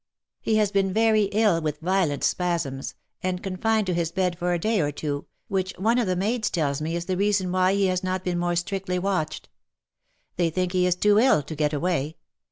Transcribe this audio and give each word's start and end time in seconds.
He 0.39 0.55
has 0.55 0.71
been 0.71 0.91
very 0.93 1.25
ill 1.25 1.61
with 1.61 1.79
violent 1.79 2.23
spasms, 2.23 2.95
and 3.21 3.43
confined 3.43 3.85
to 3.85 3.93
his 3.93 4.11
bed 4.11 4.35
for 4.35 4.51
a 4.51 4.57
day 4.57 4.81
or 4.81 4.91
two, 4.91 5.27
which 5.47 5.75
one 5.77 5.99
of 5.99 6.07
the 6.07 6.15
maids 6.15 6.49
tells 6.49 6.81
me 6.81 6.95
is 6.95 7.05
the 7.05 7.15
reason 7.17 7.51
why 7.51 7.75
he 7.75 7.85
has 7.85 8.03
not 8.03 8.23
been 8.23 8.39
more 8.39 8.55
strictly 8.55 8.97
watched. 8.97 9.47
They 10.37 10.49
think 10.49 10.71
he 10.71 10.87
is 10.87 10.95
too 10.95 11.19
ill 11.19 11.43
to 11.43 11.53
get 11.55 11.71
away. 11.71 12.17